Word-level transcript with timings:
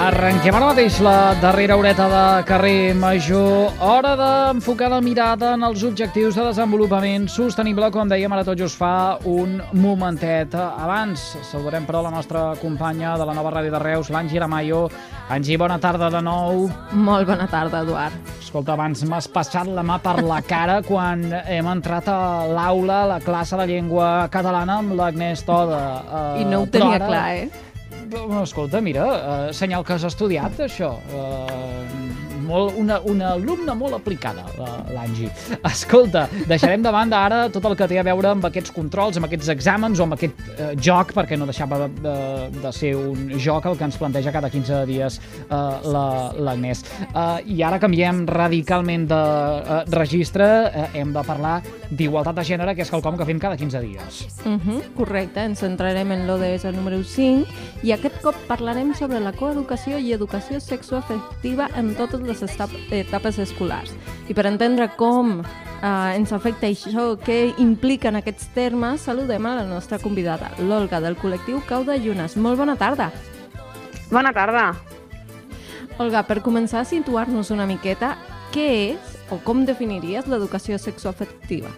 Arrenquem 0.00 0.54
ara 0.56 0.70
mateix 0.70 0.94
la 1.04 1.34
darrera 1.42 1.74
horeta 1.76 2.06
de 2.08 2.20
carrer 2.48 2.94
Major. 2.96 3.68
Hora 3.84 4.14
d'enfocar 4.16 4.88
la 4.94 5.00
mirada 5.04 5.50
en 5.58 5.66
els 5.66 5.82
objectius 5.84 6.38
de 6.38 6.46
desenvolupament 6.46 7.26
sostenible, 7.28 7.90
com 7.92 8.08
dèiem, 8.08 8.32
ara 8.32 8.46
tot 8.46 8.56
just 8.56 8.80
fa 8.80 9.18
un 9.28 9.58
momentet. 9.76 10.56
Abans, 10.56 11.26
saludarem 11.50 11.84
però 11.84 12.00
la 12.06 12.14
nostra 12.14 12.46
companya 12.62 13.12
de 13.20 13.28
la 13.28 13.36
nova 13.36 13.52
ràdio 13.58 13.74
de 13.76 13.82
Reus, 13.84 14.08
l'Angi 14.08 14.40
Aramayo. 14.40 14.86
Angi, 15.28 15.60
bona 15.60 15.76
tarda 15.78 16.08
de 16.16 16.24
nou. 16.24 16.64
Molt 16.96 17.28
bona 17.28 17.46
tarda, 17.52 17.84
Eduard. 17.84 18.16
Escolta, 18.40 18.72
abans 18.80 19.04
m'has 19.04 19.28
passat 19.28 19.68
la 19.68 19.84
mà 19.84 20.00
per 20.02 20.22
la 20.24 20.40
cara 20.40 20.80
quan 20.82 21.28
hem 21.44 21.68
entrat 21.76 22.08
a 22.08 22.20
l'aula, 22.48 23.02
a 23.04 23.10
la 23.18 23.20
classe 23.20 23.60
de 23.60 23.68
llengua 23.68 24.30
catalana 24.32 24.80
amb 24.80 24.96
l'Agnès 24.96 25.44
Toda. 25.44 25.82
Uh, 26.08 26.38
I 26.40 26.48
no 26.48 26.64
ho 26.64 26.70
però 26.72 26.88
tenia 26.88 26.96
ara- 27.04 27.10
clar, 27.12 27.26
eh? 27.36 27.66
Escolta, 28.10 28.80
mira, 28.82 29.04
uh, 29.06 29.52
senyal 29.54 29.84
que 29.86 29.94
has 29.94 30.04
estudiat, 30.08 30.58
això. 30.66 30.96
Uh, 31.14 32.09
molt, 32.50 32.74
una, 32.80 32.98
una 33.06 33.32
alumna 33.36 33.74
molt 33.78 33.94
aplicada, 34.00 34.44
la- 34.58 34.80
l'Angi. 34.96 35.28
Escolta, 35.70 36.26
deixarem 36.50 36.82
de 36.82 36.90
banda 36.94 37.20
ara 37.24 37.40
tot 37.52 37.64
el 37.70 37.76
que 37.78 37.86
té 37.90 37.98
a 38.00 38.04
veure 38.06 38.32
amb 38.34 38.44
aquests 38.50 38.72
controls, 38.74 39.16
amb 39.20 39.28
aquests 39.28 39.48
exàmens 39.54 40.00
o 40.00 40.06
amb 40.08 40.16
aquest 40.18 40.34
uh, 40.58 40.72
joc, 40.80 41.12
perquè 41.16 41.38
no 41.38 41.46
deixava 41.48 41.78
de, 41.84 41.88
de, 42.04 42.14
de 42.60 42.72
ser 42.76 42.94
un 42.98 43.30
joc 43.38 43.66
el 43.70 43.78
que 43.78 43.84
ens 43.88 43.96
planteja 44.00 44.32
cada 44.34 44.50
15 44.50 44.82
dies 44.88 45.20
la- 45.50 46.32
l'Agnès. 46.36 46.82
Uh, 47.14 47.38
I 47.46 47.62
ara 47.66 47.78
canviem 47.82 48.24
radicalment 48.28 49.06
de 49.10 49.20
uh, 49.20 49.80
registre, 49.94 50.46
uh, 50.70 50.86
hem 50.96 51.12
de 51.14 51.22
parlar 51.26 51.60
d'igualtat 51.90 52.36
de 52.40 52.44
gènere, 52.46 52.74
que 52.74 52.82
és 52.86 52.90
quelcom 52.90 53.16
que 53.18 53.26
fem 53.28 53.38
cada 53.42 53.56
15 53.56 53.80
dies. 53.84 54.20
Uh 54.44 54.56
-huh, 54.58 54.80
correcte, 54.96 55.40
ens 55.44 55.58
centrarem 55.60 56.10
en 56.12 56.26
l'ODS 56.26 56.64
número 56.74 57.02
5 57.04 57.46
i 57.82 57.92
aquest 57.92 58.20
cop 58.22 58.34
parlarem 58.48 58.94
sobre 58.94 59.20
la 59.20 59.32
coeducació 59.32 59.98
i 59.98 60.12
educació 60.12 60.60
sexoafectiva 60.60 61.68
en 61.76 61.94
totes 61.94 62.20
les 62.20 62.39
etap 62.46 62.72
etapes 62.94 63.38
escolars. 63.42 63.92
I 64.28 64.36
per 64.36 64.46
entendre 64.50 64.88
com 64.98 65.40
eh, 65.40 66.16
ens 66.16 66.32
afecta 66.32 66.68
això, 66.68 67.14
què 67.20 67.54
impliquen 67.62 68.18
aquests 68.20 68.50
termes, 68.54 69.06
saludem 69.08 69.46
a 69.46 69.56
la 69.60 69.66
nostra 69.68 69.98
convidada, 70.02 70.52
l'Olga, 70.58 71.00
del 71.00 71.18
col·lectiu 71.20 71.62
Cau 71.68 71.84
de 71.84 71.98
Llunes. 72.00 72.36
Molt 72.36 72.60
bona 72.60 72.76
tarda. 72.80 73.10
Bona 74.10 74.32
tarda. 74.34 74.72
Olga, 76.00 76.24
per 76.24 76.40
començar 76.40 76.80
a 76.80 76.88
situar-nos 76.88 77.50
una 77.52 77.66
miqueta, 77.68 78.14
què 78.54 78.68
és 78.94 79.16
o 79.30 79.38
com 79.44 79.66
definiries 79.68 80.26
l'educació 80.30 80.78
sexoafectiva? 80.80 81.70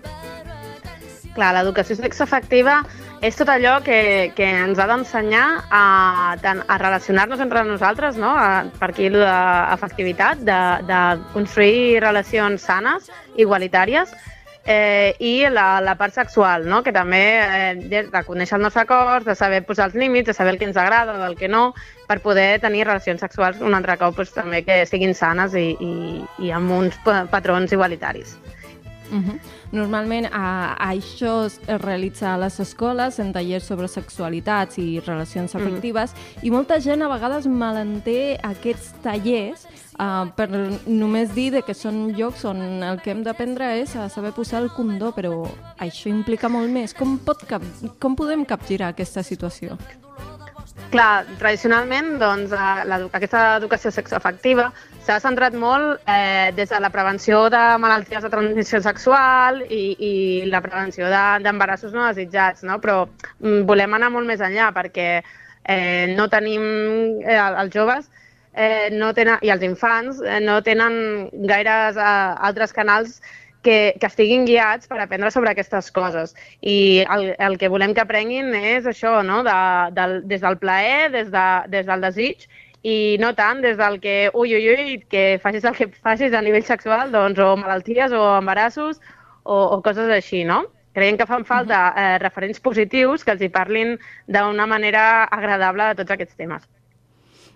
Clar, 1.33 1.51
l'educació 1.57 1.97
sexoafectiva 1.99 2.83
és 3.23 3.37
tot 3.39 3.49
allò 3.53 3.77
que, 3.87 4.33
que 4.35 4.49
ens 4.65 4.81
ha 4.83 4.89
d'ensenyar 4.91 5.47
a, 5.71 5.83
tant 6.43 6.65
a 6.67 6.79
relacionar-nos 6.83 7.41
entre 7.41 7.63
nosaltres, 7.69 8.19
no? 8.19 8.33
a, 8.35 8.65
per 8.81 8.91
aquí 8.91 9.07
allò 9.07 9.23
d'afectivitat, 9.23 10.43
de, 10.43 10.61
de 10.89 11.01
construir 11.31 12.01
relacions 12.03 12.67
sanes, 12.67 13.07
igualitàries, 13.39 14.11
eh, 14.67 15.15
i 15.23 15.47
la, 15.51 15.81
la 15.81 15.95
part 15.95 16.19
sexual, 16.19 16.67
no? 16.67 16.83
que 16.83 16.91
també 16.95 17.23
eh, 17.47 17.73
de, 17.79 18.03
conèixer 18.27 18.59
els 18.59 18.67
nostres 18.67 18.91
cors, 18.91 19.25
de 19.27 19.39
saber 19.39 19.63
posar 19.71 19.93
els 19.93 19.99
límits, 20.03 20.27
de 20.27 20.35
saber 20.35 20.57
el 20.57 20.59
que 20.59 20.67
ens 20.73 20.83
agrada 20.83 21.15
o 21.15 21.27
el 21.31 21.39
que 21.39 21.51
no, 21.51 21.69
per 22.11 22.19
poder 22.27 22.59
tenir 22.61 22.89
relacions 22.91 23.23
sexuals 23.23 23.63
un 23.63 23.79
altre 23.79 24.01
cop 24.03 24.19
doncs, 24.19 24.35
també 24.35 24.65
que 24.67 24.83
siguin 24.91 25.15
sanes 25.15 25.55
i, 25.55 25.71
i, 25.79 25.95
i 26.43 26.51
amb 26.51 26.75
uns 26.75 26.99
pa- 27.07 27.25
patrons 27.31 27.71
igualitaris. 27.71 28.35
Uh 29.13 29.23
-huh. 29.23 29.39
Normalment 29.73 30.27
a, 30.29 30.77
això 30.85 31.47
es 31.47 31.59
realitza 31.81 32.35
a 32.35 32.39
les 32.43 32.59
escoles 32.61 33.19
en 33.23 33.33
tallers 33.33 33.65
sobre 33.65 33.89
sexualitats 33.89 34.77
i 34.83 35.01
relacions 35.01 35.55
afectives 35.57 36.13
i 36.45 36.53
molta 36.53 36.77
gent 36.85 37.01
a 37.01 37.09
vegades 37.09 37.49
malentén 37.49 38.37
aquests 38.45 38.91
tallers 39.05 39.65
uh, 39.97 40.29
per 40.37 40.49
només 40.87 41.33
dir 41.33 41.49
de 41.57 41.65
que 41.65 41.75
són 41.77 42.11
llocs 42.19 42.45
on 42.49 42.61
el 42.85 43.01
que 43.01 43.15
hem 43.15 43.25
d'aprendre 43.25 43.73
és 43.81 43.97
a 43.97 44.11
saber 44.13 44.35
posar 44.37 44.61
el 44.61 44.71
condó, 44.77 45.15
però 45.17 45.47
això 45.81 46.13
implica 46.13 46.53
molt 46.53 46.69
més. 46.73 46.93
Com, 46.93 47.17
pot 47.25 47.47
cap, 47.49 47.65
com 48.03 48.17
podem 48.19 48.45
capgirar 48.45 48.93
aquesta 48.93 49.25
situació? 49.25 49.79
Clar, 50.93 51.25
tradicionalment, 51.41 52.19
doncs, 52.21 52.53
eh, 52.53 53.09
aquesta 53.17 53.57
educació 53.57 53.93
sexoafectiva 53.95 54.69
s'ha 55.03 55.19
centrat 55.23 55.55
molt 55.59 56.01
eh, 56.09 56.53
des 56.57 56.71
de 56.71 56.79
la 56.81 56.91
prevenció 56.95 57.49
de 57.51 57.61
malalties 57.83 58.23
de 58.23 58.31
transmissió 58.31 58.81
sexual 58.85 59.63
i, 59.69 59.83
i 59.99 60.13
la 60.51 60.61
prevenció 60.63 61.09
de- 61.11 61.43
d'embarassos 61.43 61.93
no 61.93 62.07
desitjats, 62.07 62.63
no? 62.63 62.79
però 62.81 63.07
mm, 63.41 63.65
volem 63.67 63.95
anar 63.99 64.11
molt 64.15 64.27
més 64.31 64.41
enllà 64.41 64.71
perquè 64.77 65.09
eh, 65.23 66.15
no 66.17 66.29
tenim, 66.31 66.63
eh, 67.27 67.39
els 67.39 67.75
joves 67.75 68.11
eh, 68.55 68.91
no 68.93 69.13
tenen, 69.15 69.39
i 69.43 69.51
els 69.51 69.63
infants 69.67 70.23
eh, 70.23 70.41
no 70.41 70.61
tenen 70.63 71.29
gaires 71.51 71.97
eh, 71.97 72.09
altres 72.51 72.73
canals 72.73 73.21
que, 73.63 73.95
que 74.01 74.07
estiguin 74.11 74.45
guiats 74.47 74.89
per 74.91 74.99
aprendre 75.01 75.31
sobre 75.31 75.53
aquestes 75.53 75.91
coses. 75.95 76.35
I 76.61 77.05
el, 77.07 77.29
el 77.39 77.59
que 77.59 77.69
volem 77.71 77.95
que 77.95 78.03
aprenguin 78.03 78.51
és 78.59 78.87
això, 78.91 79.21
no? 79.23 79.43
de, 79.47 79.59
del, 79.95 80.17
des 80.27 80.43
del 80.43 80.59
plaer, 80.59 81.11
des, 81.15 81.31
de, 81.31 81.47
des 81.71 81.87
del 81.87 82.03
desig, 82.03 82.49
i 82.83 83.17
no 83.23 83.33
tant 83.39 83.63
des 83.63 83.77
del 83.79 83.99
que, 84.03 84.31
ui, 84.35 84.55
ui, 84.57 84.69
ui, 84.75 84.99
que 85.11 85.39
facis 85.43 85.65
el 85.69 85.77
que 85.79 85.89
facis 86.03 86.35
a 86.35 86.43
nivell 86.43 86.67
sexual, 86.67 87.13
doncs, 87.15 87.39
o 87.39 87.55
malalties, 87.57 88.13
o 88.13 88.23
embarassos, 88.39 89.01
o, 89.45 89.59
o 89.77 89.83
coses 89.83 90.11
així, 90.11 90.43
no? 90.45 90.65
Creiem 90.93 91.17
que 91.17 91.27
fan 91.27 91.47
falta 91.49 91.81
eh, 91.97 92.19
referents 92.21 92.61
positius 92.61 93.25
que 93.25 93.33
els 93.33 93.43
hi 93.43 93.49
parlin 93.55 93.95
d'una 94.29 94.67
manera 94.69 95.25
agradable 95.25 95.89
de 95.93 96.03
tots 96.03 96.17
aquests 96.17 96.37
temes. 96.37 96.67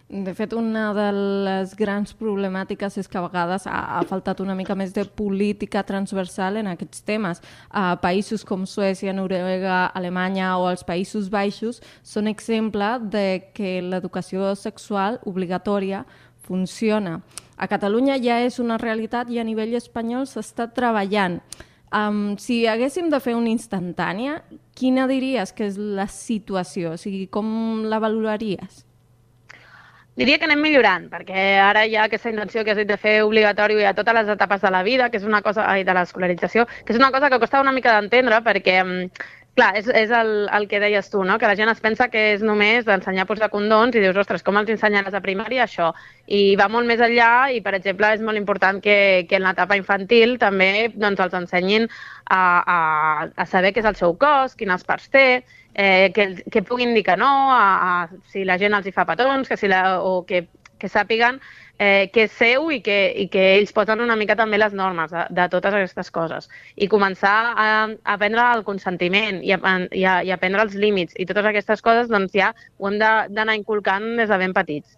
De 0.08 0.32
fet, 0.38 0.52
una 0.54 0.92
de 0.94 1.06
les 1.42 1.72
grans 1.74 2.12
problemàtiques 2.14 2.94
és 3.00 3.08
que 3.10 3.18
a 3.18 3.24
vegades 3.24 3.64
ha, 3.66 3.80
ha 3.98 4.04
faltat 4.06 4.38
una 4.38 4.54
mica 4.54 4.76
més 4.78 4.92
de 4.94 5.02
política 5.02 5.82
transversal 5.82 6.60
en 6.60 6.68
aquests 6.70 7.02
temes. 7.02 7.42
A 7.74 7.96
països 7.98 8.44
com 8.46 8.62
Suècia, 8.70 9.10
Noruega, 9.12 9.88
Alemanya 9.98 10.52
o 10.62 10.68
els 10.70 10.86
Països 10.86 11.26
Baixos 11.26 11.82
són 12.06 12.30
exemple 12.30 12.92
de 13.02 13.50
que 13.50 13.80
l'educació 13.82 14.54
sexual 14.54 15.18
obligatòria 15.26 16.04
funciona. 16.46 17.18
A 17.58 17.66
Catalunya 17.66 18.22
ja 18.22 18.38
és 18.46 18.60
una 18.62 18.78
realitat 18.78 19.26
i 19.34 19.42
a 19.42 19.48
nivell 19.48 19.74
espanyol 19.74 20.30
s'està 20.30 20.70
treballant. 20.70 21.40
Um, 21.90 22.36
si 22.38 22.62
haguéssim 22.70 23.10
de 23.10 23.18
fer 23.18 23.34
una 23.34 23.50
instantània, 23.50 24.38
quina 24.78 25.10
diries 25.10 25.50
que 25.50 25.66
és 25.66 25.80
la 25.80 26.06
situació? 26.06 26.94
O 26.94 27.00
sigui, 27.00 27.26
com 27.26 27.88
la 27.91 27.98
valoraries? 27.98 28.86
Diria 30.16 30.39
que 30.41 30.47
anem 30.48 30.63
millorant, 30.65 31.10
perquè 31.13 31.42
ara 31.60 31.83
hi 31.84 31.97
ha 31.97 32.07
aquesta 32.09 32.30
intenció 32.33 32.63
que 32.65 32.72
has 32.72 32.78
dit 32.80 32.89
de 32.89 32.97
fer 33.01 33.18
obligatori 33.27 33.83
a 33.84 33.92
totes 33.98 34.16
les 34.16 34.30
etapes 34.33 34.63
de 34.65 34.71
la 34.72 34.80
vida, 34.86 35.10
que 35.13 35.21
és 35.21 35.27
una 35.28 35.42
cosa, 35.45 35.66
ai, 35.68 35.84
de 35.84 35.92
l'escolarització, 35.92 36.65
que 36.86 36.95
és 36.95 37.01
una 37.01 37.10
cosa 37.13 37.28
que 37.28 37.39
costa 37.42 37.60
una 37.60 37.74
mica 37.77 37.92
d'entendre, 37.98 38.39
perquè, 38.47 38.78
mm, 38.83 39.27
clar, 39.56 39.72
és, 39.80 39.88
és 39.88 40.12
el, 40.14 40.30
el 40.53 40.66
que 40.68 40.80
deies 40.82 41.08
tu, 41.10 41.22
no? 41.24 41.38
que 41.41 41.48
la 41.48 41.56
gent 41.58 41.70
es 41.72 41.80
pensa 41.82 42.08
que 42.12 42.22
és 42.34 42.42
només 42.44 42.84
d'ensenyar 42.86 43.24
a 43.24 43.28
posar 43.30 43.48
condons 43.53 43.97
i 43.97 44.03
dius, 44.04 44.18
ostres, 44.20 44.44
com 44.47 44.58
els 44.60 44.70
ensenyaràs 44.74 45.16
a 45.16 45.22
primària 45.24 45.64
això? 45.64 45.91
I 46.26 46.56
va 46.60 46.68
molt 46.72 46.88
més 46.88 47.00
enllà 47.03 47.48
i, 47.54 47.62
per 47.64 47.74
exemple, 47.78 48.12
és 48.14 48.24
molt 48.24 48.38
important 48.38 48.82
que, 48.84 48.98
que 49.30 49.41
en 49.41 49.47
l'etapa 49.47 49.78
infantil 49.80 50.36
també 50.42 50.91
doncs, 50.94 51.22
els 51.24 51.38
ensenyin 51.41 51.88
a, 51.88 52.41
a, 52.60 52.78
a 53.32 53.48
saber 53.48 53.72
què 53.72 53.82
és 53.82 53.88
el 53.88 53.98
seu 53.98 54.14
cos, 54.20 54.54
quines 54.60 54.84
parts 54.84 55.08
té, 55.14 55.26
eh, 55.74 56.12
que, 56.14 56.28
que 56.52 56.64
puguin 56.66 56.94
dir 56.94 57.06
que 57.09 57.16
no, 57.16 57.32
a, 57.52 57.64
a, 58.04 58.22
si 58.32 58.44
la 58.44 58.60
gent 58.60 58.76
els 58.76 58.86
hi 58.86 58.94
fa 58.94 59.09
petons, 59.09 59.48
que 59.48 59.56
si 59.60 59.72
la, 59.72 60.00
o 60.04 60.22
que 60.28 60.47
que 60.78 60.90
sàpiguen 60.92 61.40
eh, 61.78 62.08
que 62.12 62.26
és 62.26 62.36
seu 62.36 62.70
i 62.72 62.80
que, 62.84 62.96
i 63.24 63.26
que 63.32 63.42
ells 63.56 63.72
posen 63.76 64.02
una 64.04 64.16
mica 64.16 64.36
també 64.38 64.58
les 64.60 64.76
normes 64.76 65.12
de, 65.12 65.26
de 65.36 65.48
totes 65.52 65.74
aquestes 65.74 66.10
coses. 66.14 66.48
I 66.76 66.88
començar 66.92 67.34
a, 67.52 67.66
a 67.66 68.14
aprendre 68.16 68.46
el 68.56 68.64
consentiment 68.68 69.42
i 69.44 69.52
a, 69.56 69.60
i, 69.90 70.04
a, 70.04 70.20
i 70.24 70.32
a 70.32 70.38
aprendre 70.38 70.64
els 70.66 70.78
límits 70.78 71.16
i 71.18 71.28
totes 71.28 71.50
aquestes 71.52 71.84
coses, 71.84 72.08
doncs 72.12 72.36
ja 72.36 72.52
ho 72.78 72.88
hem 72.90 72.98
d'anar 73.00 73.58
inculcant 73.58 74.16
des 74.20 74.32
de 74.32 74.40
ben 74.40 74.56
petits. 74.56 74.96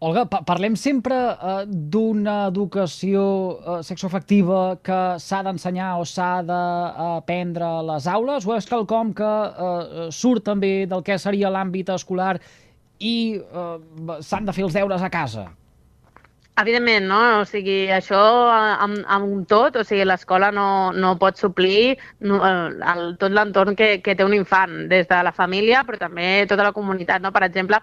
Olga, 0.00 0.22
pa 0.24 0.38
parlem 0.48 0.78
sempre 0.80 1.14
uh, 1.14 1.58
d'una 1.68 2.46
educació 2.48 3.22
uh, 3.22 3.74
sexoafectiva 3.84 4.78
que 4.80 5.00
s'ha 5.20 5.42
d'ensenyar 5.44 5.90
o 6.00 6.06
s'ha 6.08 6.30
d'aprendre 6.48 7.68
a 7.68 7.82
les 7.90 8.08
aules, 8.08 8.46
o 8.48 8.56
és 8.56 8.68
quelcom 8.70 9.12
que 9.18 9.28
uh, 9.28 10.08
surt 10.08 10.46
també 10.48 10.86
del 10.88 11.04
que 11.04 11.20
seria 11.20 11.52
l'àmbit 11.52 11.92
escolar 11.92 12.38
i 13.00 13.40
uh, 13.40 14.20
s'han 14.22 14.46
de 14.46 14.52
fer 14.52 14.64
els 14.68 14.76
deures 14.76 15.02
a 15.02 15.10
casa? 15.10 15.48
Evidentment, 16.60 17.06
no? 17.08 17.20
O 17.40 17.44
sigui, 17.48 17.86
això 17.94 18.18
amb, 18.52 18.98
amb 19.08 19.46
tot, 19.48 19.78
o 19.80 19.84
sigui, 19.86 20.04
l'escola 20.04 20.50
no, 20.52 20.92
no 20.92 21.14
pot 21.20 21.38
suplir 21.40 21.94
no, 22.20 22.42
el, 22.44 22.82
el, 22.92 23.02
tot 23.22 23.32
l'entorn 23.32 23.78
que, 23.78 23.94
que 24.04 24.16
té 24.18 24.26
un 24.26 24.34
infant, 24.36 24.74
des 24.90 25.08
de 25.08 25.22
la 25.24 25.32
família, 25.32 25.80
però 25.88 25.96
també 26.02 26.44
tota 26.50 26.66
la 26.66 26.74
comunitat, 26.76 27.22
no? 27.24 27.32
Per 27.32 27.46
exemple, 27.46 27.80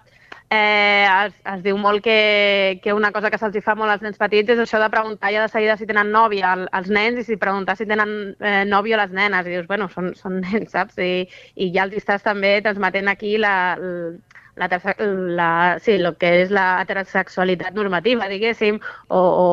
eh, 0.52 1.08
es, 1.08 1.34
es 1.56 1.63
diu 1.66 1.80
molt 1.81 2.04
que, 2.06 2.80
que 2.84 2.94
una 2.94 3.10
cosa 3.16 3.31
que 3.34 3.40
se'ls 3.42 3.58
fa 3.66 3.74
molt 3.80 3.96
als 3.96 4.06
nens 4.06 4.22
petits 4.22 4.54
és 4.54 4.62
això 4.62 4.84
de 4.84 4.92
preguntar 4.94 5.34
ja 5.34 5.48
de 5.48 5.50
seguida 5.56 5.80
si 5.80 5.90
tenen 5.90 6.13
nòvia 6.13 6.54
al- 6.54 6.70
als 6.72 6.92
nens 6.94 7.24
i 7.24 7.25
si 7.25 7.40
preguntar 7.42 7.80
si 7.80 7.90
tenen 7.90 8.36
eh, 8.40 8.63
nòvio 8.70 9.00
a 9.00 9.06
les 9.08 9.16
nenes. 9.24 9.48
I 9.48 9.58
dius, 9.58 9.68
bueno, 9.72 9.90
són, 9.90 10.13
són 10.20 10.42
nens, 10.46 10.70
saps? 10.75 11.02
I, 11.02 11.25
I 11.56 11.72
ja 11.74 11.88
els 11.90 11.98
estàs 11.98 12.22
també 12.30 12.60
transmetent 12.62 13.10
aquí 13.10 13.40
la, 13.42 13.56
la, 13.81 14.38
terce- 14.69 14.95
la, 15.38 15.77
sí, 15.80 15.94
el 16.01 16.09
que 16.18 16.30
és 16.42 16.51
la 16.51 16.81
heterosexualitat 16.81 17.75
normativa, 17.77 18.27
diguéssim, 18.31 18.80
o, 19.07 19.19
o, 19.19 19.48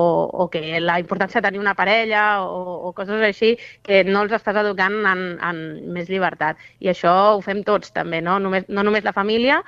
o 0.44 0.48
que 0.50 0.80
la 0.80 0.98
importància 1.02 1.40
de 1.42 1.48
tenir 1.48 1.60
una 1.60 1.74
parella 1.76 2.42
o, 2.42 2.88
o 2.88 2.92
coses 2.96 3.22
així 3.28 3.54
que 3.84 4.02
no 4.08 4.22
els 4.24 4.32
estàs 4.38 4.56
educant 4.64 4.96
en, 5.12 5.24
en 5.50 5.60
més 5.96 6.08
llibertat. 6.08 6.56
I 6.80 6.88
això 6.94 7.12
ho 7.36 7.42
fem 7.44 7.62
tots 7.68 7.92
també, 7.92 8.22
no? 8.24 8.38
Només, 8.40 8.64
no 8.68 8.82
només 8.86 9.04
la 9.04 9.12
família, 9.16 9.60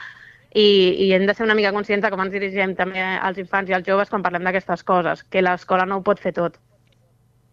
i, 0.55 0.67
i 1.07 1.13
hem 1.13 1.27
de 1.29 1.35
ser 1.37 1.45
una 1.45 1.55
mica 1.59 1.73
conscients 1.77 2.03
de 2.07 2.11
com 2.15 2.23
ens 2.25 2.33
dirigim 2.35 2.75
també 2.79 3.03
als 3.05 3.39
infants 3.43 3.71
i 3.71 3.77
als 3.77 3.87
joves 3.89 4.09
quan 4.11 4.25
parlem 4.25 4.47
d'aquestes 4.49 4.83
coses, 4.89 5.23
que 5.31 5.43
l'escola 5.45 5.87
no 5.87 6.01
ho 6.01 6.07
pot 6.07 6.23
fer 6.23 6.33
tot. 6.41 6.57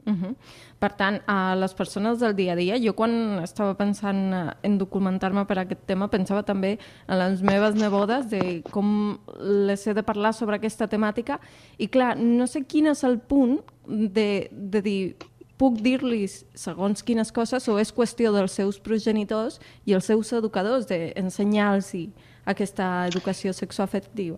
Uh 0.06 0.14
-huh. 0.14 0.36
Per 0.80 0.92
tant, 0.94 1.22
a 1.28 1.56
les 1.56 1.74
persones 1.74 2.20
del 2.20 2.36
dia 2.36 2.54
a 2.54 2.56
dia, 2.56 2.78
jo 2.78 2.94
quan 2.94 3.40
estava 3.44 3.74
pensant 3.74 4.52
en 4.62 4.78
documentar-me 4.78 5.46
per 5.46 5.60
aquest 5.60 5.86
tema 5.86 6.10
pensava 6.10 6.44
també 6.44 6.78
en 7.08 7.20
les 7.20 7.42
meves 7.42 7.76
nebodes 7.76 8.30
de 8.30 8.62
com 8.72 9.18
les 9.40 9.88
he 9.88 9.94
de 9.94 10.04
parlar 10.04 10.34
sobre 10.34 10.56
aquesta 10.56 10.88
temàtica 10.88 11.40
i 11.78 11.88
clar, 11.88 12.18
no 12.18 12.48
sé 12.48 12.66
quin 12.66 12.88
és 12.88 13.04
el 13.04 13.20
punt 13.20 13.62
de, 13.88 14.50
de 14.52 14.82
dir 14.82 15.16
puc 15.58 15.78
dir-los 15.80 16.44
segons 16.54 17.04
quines 17.04 17.32
coses 17.32 17.68
o 17.70 17.78
és 17.80 17.94
qüestió 17.94 18.34
dels 18.34 18.52
seus 18.52 18.80
progenitors 18.80 19.60
i 19.86 19.94
els 19.94 20.06
seus 20.06 20.34
educadors 20.34 20.88
d'ensenyar-los 20.88 21.94
aquesta 22.46 23.08
educació 23.08 23.54
sexoafectiva. 23.54 24.38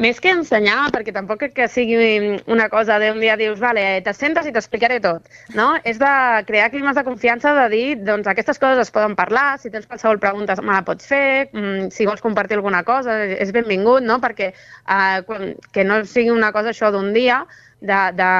Més 0.00 0.20
que 0.22 0.30
ensenyar, 0.32 0.88
perquè 0.94 1.12
tampoc 1.12 1.42
crec 1.42 1.54
que 1.58 1.66
sigui 1.68 2.38
una 2.48 2.70
cosa 2.72 2.96
d'un 3.02 3.18
dia 3.20 3.36
dius, 3.36 3.58
vale, 3.60 3.82
te 4.04 4.14
sentes 4.16 4.46
i 4.48 4.52
t'explicaré 4.54 4.96
tot, 5.04 5.26
no? 5.56 5.74
És 5.84 6.00
de 6.00 6.12
crear 6.48 6.70
climes 6.72 6.96
de 6.96 7.04
confiança, 7.04 7.52
de 7.58 7.66
dir, 7.74 7.84
doncs 8.06 8.30
aquestes 8.30 8.60
coses 8.62 8.86
es 8.86 8.94
poden 8.94 9.16
parlar, 9.18 9.58
si 9.60 9.68
tens 9.72 9.84
qualsevol 9.90 10.22
pregunta 10.22 10.56
me 10.62 10.72
la 10.72 10.84
pots 10.88 11.04
fer, 11.10 11.50
mm, 11.52 11.90
si 11.92 12.08
vols 12.08 12.24
compartir 12.24 12.56
alguna 12.56 12.80
cosa, 12.88 13.18
és 13.28 13.52
benvingut, 13.52 14.00
no? 14.06 14.16
Perquè 14.24 14.52
eh, 14.54 15.42
que 15.72 15.84
no 15.84 16.00
sigui 16.08 16.32
una 16.32 16.52
cosa 16.56 16.72
això 16.72 16.88
d'un 16.94 17.12
dia, 17.12 17.42
de, 17.80 18.00
de, 18.16 18.30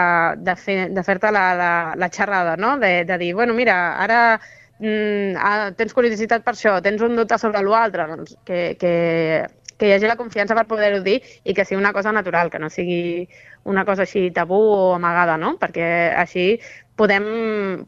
de, 0.48 0.56
fer, 0.56 0.78
fer-te 1.04 1.30
la, 1.32 1.44
la, 1.60 1.70
la 1.96 2.08
xerrada, 2.08 2.56
no? 2.56 2.78
De, 2.80 3.04
de 3.04 3.20
dir, 3.20 3.34
bueno, 3.34 3.52
mira, 3.54 3.76
ara 4.00 4.40
mm, 4.80 5.36
ah, 5.36 5.70
tens 5.76 5.92
curiositat 5.96 6.44
per 6.44 6.54
això, 6.56 6.78
tens 6.84 7.04
un 7.04 7.16
dubte 7.20 7.38
sobre 7.40 7.62
l'altre, 7.64 8.06
doncs 8.10 8.36
que, 8.48 8.60
que, 8.80 8.92
que 9.80 9.88
hi 9.88 9.94
hagi 9.96 10.10
la 10.10 10.18
confiança 10.20 10.54
per 10.58 10.66
poder-ho 10.68 11.00
dir 11.06 11.16
i 11.42 11.56
que 11.56 11.64
sigui 11.64 11.80
una 11.80 11.94
cosa 11.96 12.12
natural, 12.12 12.52
que 12.52 12.60
no 12.60 12.68
sigui 12.68 13.24
una 13.64 13.86
cosa 13.88 14.04
així 14.04 14.28
tabú 14.36 14.60
o 14.60 14.94
amagada, 14.94 15.38
no? 15.40 15.54
Perquè 15.60 15.88
així 16.20 16.46
podem, 17.00 17.24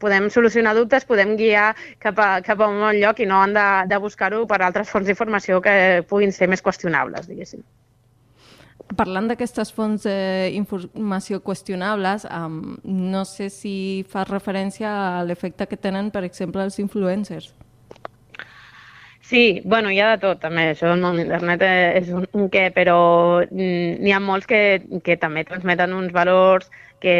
podem 0.00 0.30
solucionar 0.32 0.74
dubtes, 0.78 1.04
podem 1.08 1.36
guiar 1.36 1.72
cap 2.00 2.18
a, 2.18 2.30
cap 2.44 2.60
a 2.60 2.70
un 2.72 2.80
bon 2.80 2.96
lloc 2.96 3.20
i 3.20 3.28
no 3.28 3.42
han 3.44 3.52
de, 3.56 3.68
de 3.92 4.00
buscar-ho 4.00 4.46
per 4.48 4.62
altres 4.62 4.90
fonts 4.90 5.10
d'informació 5.10 5.60
que 5.64 5.74
puguin 6.08 6.32
ser 6.32 6.48
més 6.48 6.64
qüestionables, 6.64 7.28
diguéssim. 7.28 7.62
Parlant 8.96 9.28
d'aquestes 9.30 9.70
fonts 9.72 10.04
d'informació 10.04 11.40
qüestionables, 11.44 12.26
um, 12.28 12.76
no 12.84 13.22
sé 13.28 13.48
si 13.52 13.74
fas 14.08 14.28
referència 14.28 14.90
a 14.92 15.22
l'efecte 15.28 15.68
que 15.68 15.80
tenen, 15.80 16.10
per 16.12 16.24
exemple, 16.28 16.64
els 16.64 16.80
influencers. 16.82 17.52
Sí, 19.32 19.62
bueno, 19.64 19.90
hi 19.90 19.98
ha 19.98 20.10
de 20.10 20.18
tot, 20.20 20.42
també. 20.42 20.66
Això 20.74 20.90
del 20.90 21.00
món 21.00 21.16
d'internet 21.16 21.62
és 21.64 22.10
un, 22.12 22.26
un 22.36 22.50
què, 22.52 22.66
però 22.74 22.96
mm, 23.46 23.94
n'hi 24.04 24.12
ha 24.12 24.18
molts 24.20 24.44
que, 24.50 24.58
que 25.06 25.16
també 25.22 25.40
transmeten 25.48 25.94
uns 25.96 26.12
valors 26.12 26.68
que, 27.00 27.14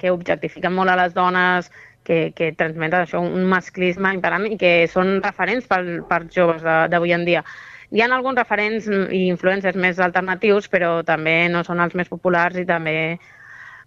que 0.00 0.12
objectifiquen 0.14 0.72
molt 0.72 0.88
a 0.88 0.96
les 0.96 1.12
dones, 1.12 1.68
que, 2.08 2.32
que 2.38 2.54
transmeten 2.56 3.04
això, 3.04 3.20
un 3.20 3.44
masclisme 3.52 4.14
imperant 4.16 4.46
i 4.48 4.56
que 4.56 4.72
són 4.88 5.18
referents 5.20 5.68
per, 5.68 5.82
per 6.08 6.22
joves 6.32 6.64
d'avui 6.64 7.12
en 7.12 7.28
dia. 7.28 7.44
Hi 7.92 8.00
ha 8.00 8.08
alguns 8.16 8.40
referents 8.40 8.88
i 8.88 9.26
influencers 9.26 9.76
més 9.76 10.00
alternatius, 10.00 10.72
però 10.72 11.02
també 11.04 11.36
no 11.52 11.66
són 11.68 11.84
els 11.84 11.92
més 12.00 12.08
populars 12.08 12.56
i 12.56 12.64
també 12.64 12.96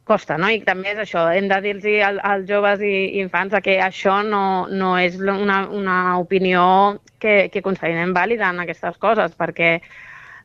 costa, 0.04 0.38
no? 0.38 0.50
I 0.52 0.62
també 0.66 0.92
és 0.94 1.00
això, 1.04 1.26
hem 1.32 1.48
de 1.52 1.60
dir-los 1.64 1.86
als, 2.08 2.20
als 2.24 2.48
joves 2.50 2.82
i, 2.84 2.94
infants 3.22 3.56
que 3.64 3.78
això 3.82 4.22
no, 4.28 4.68
no 4.68 4.96
és 5.00 5.18
una, 5.22 5.62
una 5.70 5.98
opinió 6.20 7.00
que, 7.20 7.50
que 7.54 7.62
considerem 7.62 8.14
vàlida 8.14 8.50
en 8.52 8.60
aquestes 8.64 8.98
coses, 8.98 9.36
perquè 9.38 9.80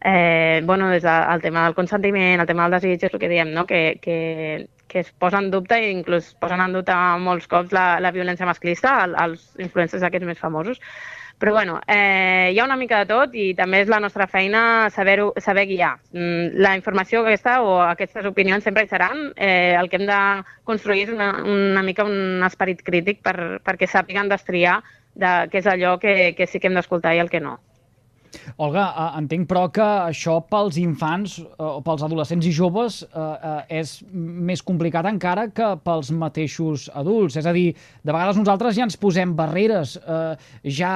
eh, 0.05 0.61
bueno, 0.65 0.89
des 0.91 1.03
del 1.03 1.43
tema 1.43 1.65
del 1.65 1.75
consentiment, 1.75 2.41
el 2.41 2.47
tema 2.47 2.69
del 2.69 2.77
desig, 2.79 3.03
és 3.09 3.15
el 3.15 3.21
que 3.21 3.29
diem, 3.33 3.53
no? 3.55 3.67
que, 3.67 3.99
que, 4.03 4.69
que 4.87 5.01
es 5.01 5.13
posa 5.13 5.41
en 5.43 5.51
dubte 5.51 5.79
i 5.83 5.91
inclús 5.91 6.35
posen 6.41 6.61
en 6.63 6.73
dubte 6.77 6.95
molts 7.25 7.49
cops 7.51 7.73
la, 7.75 7.99
la 8.01 8.13
violència 8.15 8.47
masclista 8.47 8.99
al- 9.03 9.17
als 9.19 9.49
influencers 9.59 10.05
aquests 10.07 10.27
més 10.29 10.39
famosos. 10.39 10.81
Però 11.39 11.53
bueno, 11.53 11.81
eh, 11.87 12.51
hi 12.55 12.59
ha 12.59 12.65
una 12.65 12.79
mica 12.81 13.03
de 13.03 13.09
tot 13.11 13.35
i 13.37 13.51
també 13.57 13.83
és 13.85 13.91
la 13.93 13.99
nostra 14.01 14.27
feina 14.27 14.89
saber, 14.91 15.19
saber 15.45 15.67
guiar. 15.69 15.99
Mm, 16.15 16.63
La 16.65 16.73
informació 16.79 17.21
aquesta 17.21 17.59
o 17.61 17.75
aquestes 17.85 18.25
opinions 18.25 18.65
sempre 18.65 18.87
hi 18.87 18.89
seran. 18.89 19.33
Eh, 19.37 19.75
el 19.77 19.91
que 19.91 20.01
hem 20.01 20.07
de 20.09 20.21
construir 20.65 21.05
és 21.05 21.13
una, 21.13 21.29
una 21.45 21.83
mica 21.85 22.09
un 22.09 22.43
esperit 22.47 22.81
crític 22.83 23.21
per, 23.23 23.61
perquè 23.65 23.89
sàpiguen 23.89 24.33
destriar 24.33 24.81
de 25.15 25.35
què 25.53 25.61
és 25.61 25.69
allò 25.69 25.99
que, 26.01 26.33
que 26.37 26.47
sí 26.47 26.61
que 26.61 26.71
hem 26.71 26.81
d'escoltar 26.81 27.15
i 27.17 27.21
el 27.21 27.29
que 27.33 27.41
no. 27.41 27.59
Olga, 28.57 28.85
eh, 28.89 29.19
entenc 29.21 29.49
però 29.51 29.67
que 29.75 29.85
això 29.85 30.39
pels 30.51 30.79
infants 30.81 31.39
eh, 31.43 31.47
o 31.59 31.83
pels 31.85 32.05
adolescents 32.07 32.47
i 32.47 32.53
joves 32.55 33.03
eh, 33.07 33.81
és 33.81 33.97
més 34.13 34.63
complicat 34.65 35.09
encara 35.11 35.49
que 35.55 35.73
pels 35.85 36.13
mateixos 36.15 36.89
adults. 36.95 37.37
És 37.41 37.47
a 37.47 37.55
dir, 37.57 37.69
de 38.03 38.15
vegades 38.15 38.39
nosaltres 38.41 38.77
ja 38.79 38.87
ens 38.87 38.99
posem 39.01 39.35
barreres, 39.37 39.97
ja 40.77 40.93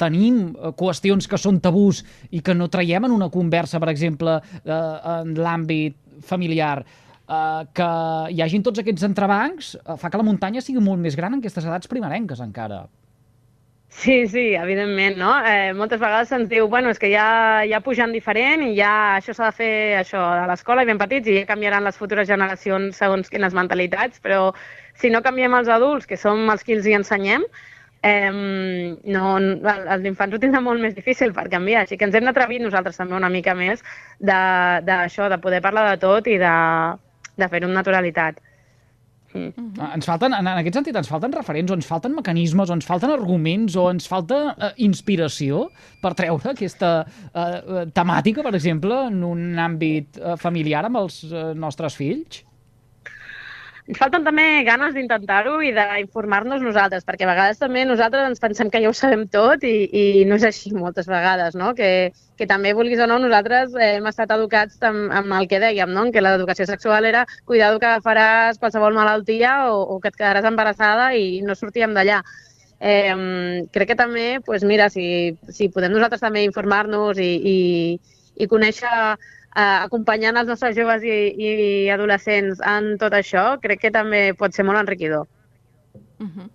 tenim 0.00 0.52
qüestions 0.78 1.28
que 1.30 1.38
són 1.40 1.60
tabús 1.62 2.02
i 2.34 2.42
que 2.44 2.54
no 2.56 2.68
traiem 2.72 3.06
en 3.06 3.14
una 3.14 3.30
conversa, 3.32 3.80
per 3.80 3.90
exemple, 3.92 4.38
en 4.64 5.34
l'àmbit 5.38 5.96
familiar. 6.26 6.82
Que 7.28 7.88
hi 8.34 8.42
hagin 8.44 8.64
tots 8.66 8.82
aquests 8.82 9.06
entrebancs 9.08 9.74
fa 10.00 10.10
que 10.10 10.20
la 10.20 10.26
muntanya 10.26 10.64
sigui 10.64 10.82
molt 10.84 11.02
més 11.02 11.18
gran 11.18 11.36
en 11.36 11.42
aquestes 11.42 11.68
edats 11.68 11.90
primerenques 11.90 12.40
encara. 12.44 12.86
Sí, 13.90 14.28
sí, 14.28 14.54
evidentment, 14.54 15.16
no? 15.18 15.30
Eh, 15.48 15.72
moltes 15.74 15.98
vegades 16.00 16.28
se'ns 16.28 16.48
diu, 16.50 16.66
bueno, 16.70 16.90
és 16.92 16.98
que 17.00 17.08
ja, 17.10 17.64
ja 17.66 17.80
pujant 17.82 18.12
diferent 18.14 18.60
i 18.66 18.74
ja 18.76 18.90
això 19.16 19.32
s'ha 19.34 19.48
de 19.48 19.56
fer 19.56 19.70
això 20.02 20.20
a 20.20 20.44
l'escola 20.50 20.84
i 20.84 20.88
ben 20.90 21.00
petits 21.00 21.26
i 21.32 21.38
ja 21.40 21.46
canviaran 21.48 21.82
les 21.88 21.96
futures 21.98 22.28
generacions 22.28 23.00
segons 23.00 23.32
quines 23.32 23.56
mentalitats, 23.56 24.20
però 24.20 24.52
si 24.94 25.10
no 25.10 25.22
canviem 25.24 25.56
els 25.56 25.72
adults, 25.72 26.06
que 26.06 26.18
som 26.20 26.44
els 26.52 26.62
qui 26.68 26.76
els 26.76 26.86
hi 26.86 26.94
ensenyem, 27.00 27.46
eh, 28.04 28.30
no, 28.30 29.36
el- 29.38 29.88
els 29.96 30.04
infants 30.12 30.36
ho 30.36 30.38
tindran 30.44 30.64
molt 30.68 30.80
més 30.84 30.94
difícil 30.94 31.32
per 31.32 31.48
canviar, 31.48 31.82
així 31.86 31.96
que 31.96 32.04
ens 32.04 32.14
hem 32.14 32.28
d'atrevir 32.28 32.60
nosaltres 32.62 32.96
també 33.00 33.16
una 33.16 33.32
mica 33.32 33.54
més 33.54 33.82
d'això, 34.20 34.84
de, 34.84 34.84
d'això, 34.92 35.28
de 35.32 35.38
poder 35.48 35.62
parlar 35.64 35.88
de 35.90 35.96
tot 36.04 36.26
i 36.28 36.36
de, 36.38 36.54
de 37.40 37.48
fer-ho 37.48 37.66
amb 37.70 37.74
naturalitat. 37.80 38.38
Mm. 39.34 39.52
Uh 39.76 39.88
Ens 39.94 40.06
falten, 40.08 40.32
en 40.32 40.46
en 40.46 40.60
aquest 40.60 40.78
sentit, 40.78 40.96
ens 40.96 41.08
falten 41.10 41.32
referents, 41.34 41.70
o 41.70 41.76
ens 41.76 41.86
falten 41.86 42.14
mecanismes, 42.16 42.70
o 42.70 42.76
ens 42.76 42.86
falten 42.88 43.12
arguments, 43.12 43.76
o 43.76 43.88
ens 43.90 44.08
falta 44.08 44.38
eh, 44.56 44.72
inspiració 44.86 45.68
per 46.02 46.14
treure 46.18 46.54
aquesta 46.54 46.92
eh, 47.04 47.40
eh, 47.42 47.86
temàtica, 47.94 48.44
per 48.46 48.54
exemple, 48.56 49.04
en 49.10 49.22
un 49.26 49.58
àmbit 49.60 50.18
eh, 50.18 50.36
familiar 50.40 50.86
amb 50.88 51.02
els 51.02 51.22
eh, 51.28 51.50
nostres 51.54 51.98
fills? 51.98 52.44
Ens 53.88 53.96
falten 53.96 54.24
també 54.24 54.44
ganes 54.66 54.92
d'intentar-ho 54.92 55.54
i 55.64 55.70
d'informar-nos 55.72 56.60
nosaltres, 56.60 57.06
perquè 57.08 57.24
a 57.24 57.30
vegades 57.30 57.60
també 57.60 57.86
nosaltres 57.88 58.26
ens 58.28 58.42
pensem 58.42 58.68
que 58.68 58.82
ja 58.84 58.90
ho 58.90 58.96
sabem 58.96 59.22
tot 59.32 59.64
i, 59.64 59.88
i 59.88 60.02
no 60.28 60.36
és 60.36 60.44
així 60.44 60.74
moltes 60.76 61.08
vegades, 61.08 61.56
no? 61.56 61.70
Que, 61.78 62.10
que 62.36 62.48
també, 62.50 62.74
vulguis 62.76 63.00
o 63.00 63.06
no, 63.08 63.16
nosaltres 63.22 63.72
hem 63.80 64.10
estat 64.10 64.34
educats 64.36 64.76
amb, 64.84 65.08
amb 65.20 65.32
el 65.38 65.48
que 65.48 65.62
dèiem, 65.62 65.94
no? 65.96 66.04
que 66.12 66.20
l'educació 66.20 66.68
sexual 66.68 67.08
era 67.08 67.24
cuidado 67.48 67.80
que 67.80 67.94
faràs 68.04 68.60
qualsevol 68.60 68.92
malaltia 68.98 69.72
o, 69.72 69.80
o 69.96 69.98
que 70.04 70.12
et 70.12 70.20
quedaràs 70.20 70.50
embarassada 70.52 71.14
i 71.16 71.40
no 71.40 71.56
sortíem 71.56 71.96
d'allà. 71.96 72.20
Eh, 72.78 73.16
crec 73.72 73.94
que 73.94 73.98
també, 73.98 74.28
pues 74.44 74.68
mira, 74.68 74.92
si, 74.92 75.32
si 75.48 75.72
podem 75.72 75.96
nosaltres 75.96 76.20
també 76.22 76.44
informar-nos 76.44 77.18
i, 77.24 77.32
i, 77.40 77.58
i 78.38 78.46
conèixer 78.50 78.92
eh, 79.58 79.78
acompanyant 79.84 80.38
els 80.40 80.48
nostres 80.52 80.76
joves 80.76 81.04
i, 81.04 81.18
i 81.34 81.50
adolescents 81.94 82.62
en 82.64 82.94
tot 83.00 83.16
això, 83.16 83.50
crec 83.62 83.86
que 83.86 83.94
també 83.94 84.30
pot 84.38 84.54
ser 84.54 84.66
molt 84.68 84.80
enriquidor. 84.80 85.26
Uh 86.18 86.26
-huh. 86.26 86.48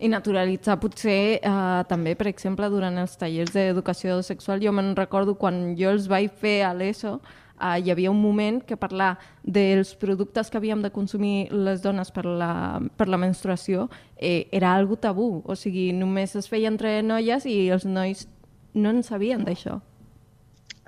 I 0.00 0.08
naturalitzar 0.08 0.78
potser 0.80 1.40
eh, 1.42 1.82
també, 1.88 2.14
per 2.16 2.26
exemple, 2.26 2.68
durant 2.72 2.96
els 2.98 3.18
tallers 3.20 3.52
d'educació 3.52 4.22
sexual, 4.22 4.62
jo 4.62 4.72
me'n 4.72 4.96
recordo 4.96 5.34
quan 5.34 5.76
jo 5.76 5.90
els 5.90 6.08
vaig 6.08 6.30
fer 6.30 6.62
a 6.64 6.72
l'ESO, 6.72 7.20
eh, 7.60 7.80
hi 7.84 7.90
havia 7.90 8.10
un 8.10 8.20
moment 8.22 8.62
que 8.64 8.76
parlar 8.76 9.18
dels 9.42 9.94
productes 9.96 10.48
que 10.50 10.56
havíem 10.56 10.80
de 10.82 10.90
consumir 10.90 11.48
les 11.52 11.82
dones 11.82 12.10
per 12.10 12.24
la, 12.24 12.80
per 12.96 13.08
la 13.08 13.18
menstruació 13.18 13.90
eh, 14.16 14.48
era 14.50 14.74
algo 14.74 14.96
tabú, 14.96 15.42
o 15.44 15.54
sigui, 15.54 15.92
només 15.92 16.34
es 16.34 16.48
feia 16.48 16.68
entre 16.68 17.02
noies 17.02 17.44
i 17.44 17.68
els 17.68 17.84
nois 17.84 18.26
no 18.72 18.90
en 18.90 19.02
sabien 19.02 19.44
d'això. 19.44 19.82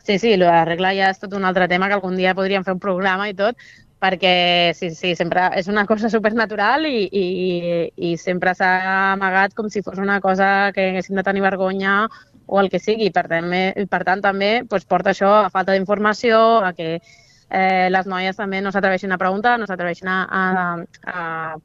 Sí, 0.03 0.19
sí, 0.19 0.37
la 0.37 0.65
regla 0.67 0.91
ja 0.99 1.13
és 1.15 1.21
tot 1.23 1.35
un 1.39 1.45
altre 1.47 1.69
tema 1.71 1.87
que 1.89 1.95
algun 1.95 2.17
dia 2.19 2.35
podríem 2.35 2.65
fer 2.67 2.75
un 2.75 2.83
programa 2.83 3.29
i 3.31 3.37
tot, 3.39 3.59
perquè 4.03 4.73
sí, 4.75 4.91
sí, 4.99 5.13
sempre 5.15 5.45
és 5.61 5.69
una 5.71 5.85
cosa 5.87 6.11
supernatural 6.11 6.89
i, 6.89 7.05
i, 7.07 7.27
i 8.11 8.17
sempre 8.19 8.55
s'ha 8.59 8.73
amagat 9.13 9.55
com 9.55 9.71
si 9.71 9.83
fos 9.87 10.01
una 10.03 10.19
cosa 10.25 10.73
que 10.75 10.89
haguéssim 10.91 11.19
de 11.19 11.23
tenir 11.29 11.45
vergonya 11.45 12.09
o 12.47 12.59
el 12.61 12.71
que 12.73 12.81
sigui. 12.83 13.13
Per, 13.15 13.29
també, 13.31 13.63
per 13.91 14.03
tant, 14.09 14.25
també 14.25 14.51
doncs, 14.67 14.89
porta 14.91 15.15
això 15.15 15.31
a 15.45 15.53
falta 15.55 15.77
d'informació, 15.77 16.41
a 16.67 16.73
que 16.75 16.97
eh, 16.99 17.87
les 17.95 18.11
noies 18.11 18.43
també 18.43 18.61
no 18.61 18.75
s'atreveixin 18.75 19.15
a 19.15 19.21
preguntar, 19.23 19.55
no 19.61 19.71
s'atreveixin 19.71 20.11
a, 20.11 20.19
a, 20.27 20.45
a 21.07 21.65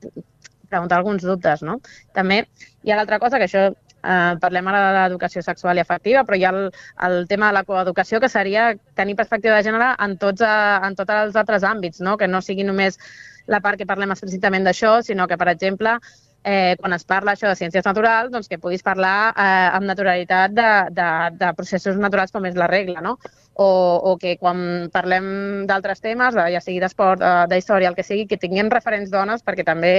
preguntar 0.70 1.02
alguns 1.02 1.26
dubtes. 1.26 1.66
No? 1.66 1.80
També 2.14 2.44
hi 2.84 2.94
ha 2.94 3.02
l'altra 3.02 3.18
cosa, 3.24 3.42
que 3.42 3.50
això 3.50 3.72
eh, 4.04 4.36
parlem 4.42 4.68
ara 4.72 4.84
de 4.86 4.94
l'educació 4.98 5.44
sexual 5.46 5.78
i 5.78 5.84
afectiva, 5.86 6.24
però 6.28 6.38
hi 6.38 6.46
ha 6.46 6.54
el, 6.56 6.70
el 7.08 7.18
tema 7.28 7.52
de 7.52 7.60
la 7.60 7.64
coeducació, 7.68 8.20
que 8.20 8.30
seria 8.30 8.70
tenir 8.96 9.16
perspectiva 9.16 9.58
de 9.58 9.66
gènere 9.70 9.94
en 10.04 10.18
tots, 10.22 10.42
eh, 10.46 10.78
en 10.88 10.96
tots 10.96 11.18
els 11.18 11.36
altres 11.36 11.64
àmbits, 11.64 12.02
no? 12.02 12.18
que 12.18 12.28
no 12.28 12.42
sigui 12.42 12.68
només 12.68 13.00
la 13.48 13.62
part 13.64 13.80
que 13.80 13.88
parlem 13.88 14.12
explícitament 14.12 14.66
d'això, 14.68 15.02
sinó 15.04 15.28
que, 15.28 15.38
per 15.40 15.48
exemple, 15.54 15.98
eh, 16.44 16.76
quan 16.80 16.94
es 16.96 17.04
parla 17.04 17.34
això 17.34 17.50
de 17.50 17.58
ciències 17.60 17.86
naturals, 17.86 18.32
doncs 18.32 18.48
que 18.48 18.60
puguis 18.60 18.84
parlar 18.84 19.34
eh, 19.34 19.68
amb 19.76 19.88
naturalitat 19.90 20.54
de, 20.56 20.70
de, 20.96 21.10
de 21.40 21.52
processos 21.58 22.00
naturals 22.00 22.32
com 22.32 22.46
és 22.48 22.56
la 22.56 22.70
regla, 22.72 23.02
no? 23.04 23.18
O, 23.58 23.68
o 24.12 24.16
que 24.22 24.36
quan 24.38 24.88
parlem 24.94 25.66
d'altres 25.68 26.00
temes, 26.04 26.38
ja 26.38 26.62
sigui 26.62 26.80
d'esport, 26.84 27.24
eh, 27.24 27.46
d'història, 27.52 27.92
el 27.92 27.98
que 27.98 28.06
sigui, 28.08 28.28
que 28.30 28.40
tinguin 28.40 28.72
referents 28.72 29.12
dones, 29.12 29.44
perquè 29.44 29.66
també 29.68 29.94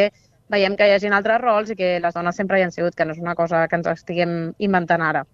veiem 0.51 0.77
que 0.77 0.89
hi 0.89 0.95
hagi 0.97 1.11
altres 1.13 1.41
rols 1.43 1.71
i 1.71 1.77
que 1.77 1.99
les 2.01 2.15
dones 2.15 2.37
sempre 2.37 2.59
hi 2.59 2.67
han 2.67 2.73
sigut, 2.75 2.95
que 2.95 3.05
no 3.05 3.17
és 3.17 3.21
una 3.25 3.35
cosa 3.35 3.67
que 3.69 3.77
ens 3.77 3.91
estiguem 3.95 4.39
inventant 4.59 5.05
ara. 5.05 5.25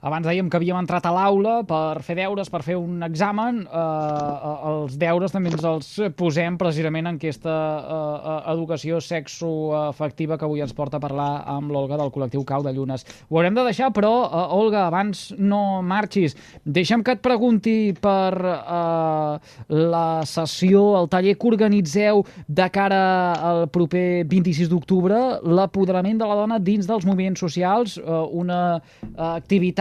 Abans 0.00 0.24
dèiem 0.24 0.48
que 0.48 0.56
havíem 0.56 0.78
entrat 0.80 1.04
a 1.04 1.10
l'aula 1.12 1.58
per 1.68 2.00
fer 2.00 2.14
deures, 2.16 2.48
per 2.48 2.62
fer 2.64 2.78
un 2.80 3.02
examen. 3.04 3.58
Eh, 3.68 4.52
els 4.70 4.94
deures 5.00 5.34
també 5.34 5.50
ens 5.52 5.66
els 5.68 5.90
posem 6.16 6.56
precisament 6.60 7.10
en 7.10 7.18
aquesta 7.18 7.52
eh, 7.52 8.36
educació 8.54 9.00
sexoafectiva 9.04 10.38
que 10.40 10.48
avui 10.48 10.64
ens 10.64 10.72
porta 10.76 10.96
a 10.96 11.04
parlar 11.04 11.28
amb 11.52 11.68
l'Olga 11.74 11.98
del 12.00 12.12
col·lectiu 12.14 12.46
Cau 12.48 12.64
de 12.64 12.72
Llunes. 12.72 13.04
Ho 13.28 13.36
haurem 13.36 13.58
de 13.58 13.66
deixar, 13.68 13.90
però, 13.92 14.12
eh, 14.24 14.46
Olga, 14.56 14.86
abans 14.86 15.34
no 15.36 15.82
marxis. 15.84 16.36
Deixa'm 16.64 17.04
que 17.04 17.18
et 17.18 17.20
pregunti 17.20 17.92
per 18.00 18.32
eh, 18.40 19.52
la 19.68 20.06
sessió, 20.24 20.86
el 21.02 21.10
taller 21.12 21.36
que 21.36 21.50
organitzeu 21.52 22.24
de 22.48 22.70
cara 22.72 23.02
al 23.50 23.66
proper 23.68 24.24
26 24.32 24.72
d'octubre, 24.72 25.20
l'apoderament 25.44 26.24
de 26.24 26.32
la 26.32 26.40
dona 26.40 26.56
dins 26.56 26.88
dels 26.88 27.04
moviments 27.04 27.44
socials, 27.44 28.00
eh, 28.00 28.24
una 28.32 28.62
eh, 28.80 29.36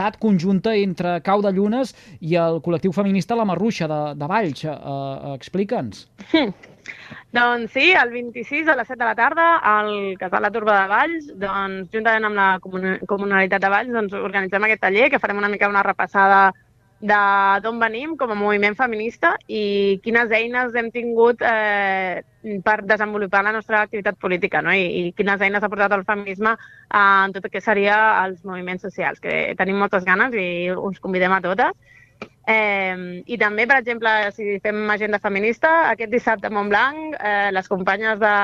activitat 0.10 0.20
conjunta 0.20 0.74
entre 0.76 1.22
Cau 1.22 1.42
de 1.42 1.52
Llunes 1.52 1.94
i 2.22 2.36
el 2.36 2.62
col·lectiu 2.62 2.92
feminista 2.92 3.36
La 3.36 3.46
Marruixa 3.46 3.88
de, 3.88 4.16
de 4.16 4.28
Valls. 4.28 4.64
Uh, 4.66 5.36
Explica'ns. 5.36 6.08
Doncs 7.32 7.74
sí, 7.74 7.92
el 7.94 8.10
26 8.10 8.68
a 8.68 8.76
les 8.76 8.88
7 8.88 8.98
de 8.98 9.06
la 9.06 9.16
tarda 9.16 9.60
al 9.62 10.18
Casal 10.18 10.42
La 10.42 10.50
Turba 10.52 10.82
de 10.82 10.88
Valls, 10.90 11.28
doncs, 11.38 11.92
juntament 11.94 12.26
amb 12.26 12.36
la 12.36 12.48
comuna 12.60 12.98
comunalitat 13.06 13.62
de 13.62 13.70
Valls, 13.70 13.94
doncs, 13.94 14.14
organitzem 14.14 14.66
aquest 14.66 14.82
taller 14.82 15.10
que 15.12 15.20
farem 15.20 15.38
una 15.38 15.50
mica 15.50 15.70
una 15.70 15.84
repassada 15.86 16.50
de 17.00 17.20
d'on 17.64 17.80
venim 17.80 18.16
com 18.20 18.32
a 18.32 18.36
moviment 18.36 18.76
feminista 18.76 19.36
i 19.48 20.00
quines 20.04 20.32
eines 20.36 20.76
hem 20.76 20.90
tingut 20.92 21.42
eh, 21.48 22.24
per 22.64 22.82
desenvolupar 22.84 23.44
la 23.44 23.54
nostra 23.56 23.82
activitat 23.86 24.20
política 24.20 24.62
no? 24.62 24.74
I, 24.76 24.84
i 24.84 25.14
quines 25.16 25.40
eines 25.42 25.64
ha 25.64 25.70
portat 25.72 25.96
el 25.96 26.04
feminisme 26.04 26.56
eh, 26.56 26.98
en 27.00 27.36
tot 27.36 27.48
el 27.48 27.54
que 27.54 27.64
seria 27.64 28.00
els 28.26 28.44
moviments 28.44 28.84
socials, 28.84 29.24
que 29.24 29.56
tenim 29.58 29.80
moltes 29.80 30.04
ganes 30.04 30.36
i 30.36 30.70
us 30.76 31.00
convidem 31.00 31.32
a 31.32 31.42
totes. 31.46 31.96
Eh, 32.50 33.24
I 33.30 33.38
també, 33.38 33.68
per 33.70 33.78
exemple, 33.80 34.12
si 34.36 34.58
fem 34.64 34.80
agenda 34.90 35.20
feminista, 35.24 35.92
aquest 35.94 36.12
dissabte 36.12 36.50
a 36.50 36.54
Montblanc, 36.54 37.16
eh, 37.16 37.50
les 37.54 37.68
companyes 37.70 38.20
de, 38.20 38.38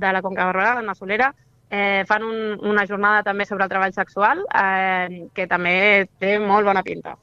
de 0.00 0.12
la 0.14 0.22
Conca 0.22 0.46
Barberà, 0.46 0.76
l'Anna 0.78 0.94
Solera, 0.94 1.32
eh, 1.68 2.04
fan 2.06 2.24
un, 2.24 2.38
una 2.70 2.86
jornada 2.86 3.24
també 3.26 3.44
sobre 3.44 3.66
el 3.66 3.72
treball 3.72 3.96
sexual, 3.96 4.44
eh, 4.54 5.26
que 5.34 5.48
també 5.50 6.06
té 6.22 6.38
molt 6.38 6.70
bona 6.70 6.86
pinta. 6.86 7.18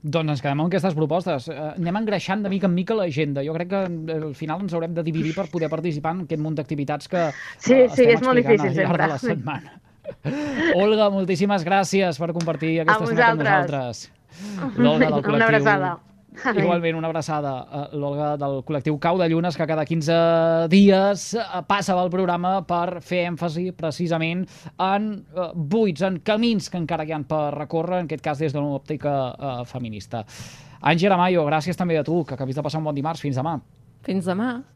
Doncs 0.00 0.32
ens 0.32 0.40
quedem 0.40 0.62
amb 0.62 0.70
aquestes 0.70 0.94
propostes. 0.96 1.48
Uh, 1.52 1.74
anem 1.74 1.98
engreixant 2.00 2.44
de 2.44 2.52
mica 2.52 2.68
en 2.70 2.74
mica 2.76 2.96
l'agenda. 2.96 3.44
Jo 3.44 3.52
crec 3.56 3.68
que 3.72 3.82
eh, 3.84 4.18
al 4.30 4.34
final 4.38 4.64
ens 4.64 4.72
haurem 4.76 4.94
de 4.96 5.04
dividir 5.04 5.34
per 5.36 5.46
poder 5.52 5.68
participar 5.72 6.14
en 6.16 6.24
aquest 6.24 6.40
munt 6.40 6.56
d'activitats 6.56 7.10
que 7.10 7.26
sí, 7.34 7.82
uh, 7.82 7.90
sí, 7.92 8.06
estem 8.06 8.14
és 8.16 8.24
molt 8.24 8.40
difícil, 8.40 8.70
al 8.70 8.78
llarg 8.80 9.04
de 9.04 9.10
la 9.12 9.18
setmana. 9.20 9.76
Olga, 10.82 11.10
moltíssimes 11.12 11.66
gràcies 11.68 12.20
per 12.20 12.32
compartir 12.32 12.78
aquesta 12.80 13.10
estona 13.10 13.32
amb 13.34 13.44
nosaltres. 13.44 14.06
L'Olga 14.78 15.10
del 15.10 15.20
col·lectiu... 15.20 15.36
Una 15.36 15.50
abraçada. 15.50 15.92
Igualment, 16.30 16.96
una 16.96 17.08
abraçada 17.10 17.52
a 17.66 17.82
l'Olga 17.98 18.36
del 18.40 18.60
col·lectiu 18.66 18.98
Cau 19.02 19.18
de 19.18 19.26
Llunes, 19.28 19.56
que 19.58 19.66
cada 19.66 19.84
15 19.86 20.68
dies 20.70 21.26
eh, 21.34 21.44
passa 21.68 21.96
pel 21.98 22.12
programa 22.12 22.60
per 22.68 23.00
fer 23.04 23.24
èmfasi 23.32 23.70
precisament 23.76 24.46
en 24.78 25.10
uh, 25.34 25.50
buits, 25.54 26.04
en 26.06 26.20
camins 26.24 26.70
que 26.70 26.78
encara 26.80 27.04
hi 27.04 27.14
han 27.16 27.26
per 27.28 27.48
recórrer, 27.56 28.04
en 28.04 28.10
aquest 28.10 28.24
cas 28.24 28.42
des 28.42 28.54
d'una 28.54 28.78
òptica 28.78 29.14
feminista. 29.66 30.24
Àngela 30.80 31.18
Mayo, 31.20 31.44
gràcies 31.48 31.76
també 31.76 31.98
a 31.98 32.04
tu, 32.06 32.22
que 32.24 32.38
acabis 32.38 32.56
de 32.56 32.64
passar 32.64 32.80
un 32.80 32.86
bon 32.88 32.96
dimarts. 32.96 33.20
Fins 33.20 33.36
demà. 33.36 33.58
Fins 34.06 34.28
demà. 34.30 34.60